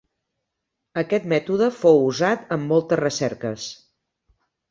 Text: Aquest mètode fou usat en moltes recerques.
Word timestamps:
Aquest 1.01 1.27
mètode 1.33 1.67
fou 1.81 2.01
usat 2.07 2.49
en 2.57 2.65
moltes 2.71 3.01
recerques. 3.03 3.67